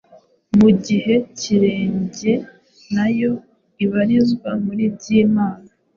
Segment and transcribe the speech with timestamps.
[0.57, 2.31] mu gihe Kirenge
[2.93, 3.31] nayo
[3.83, 5.67] ibarizwa muri Byimana.